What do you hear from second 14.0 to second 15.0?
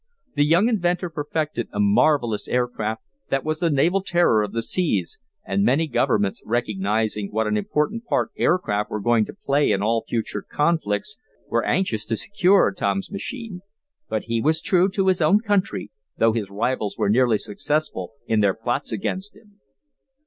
But he was true